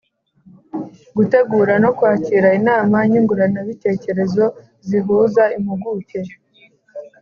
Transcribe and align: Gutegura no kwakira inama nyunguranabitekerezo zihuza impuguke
Gutegura 1.15 1.73
no 1.83 1.89
kwakira 1.97 2.47
inama 2.59 2.95
nyunguranabitekerezo 3.11 4.45
zihuza 4.87 5.43
impuguke 5.57 6.19